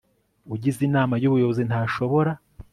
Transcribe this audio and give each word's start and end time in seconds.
ugize 0.53 0.79
inama 0.89 1.15
y 1.21 1.27
ubuyobozi 1.29 1.61
ntashobora 1.67 2.31